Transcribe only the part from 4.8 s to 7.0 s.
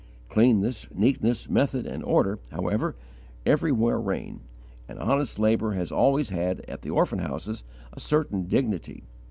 and honest labour has always had, at the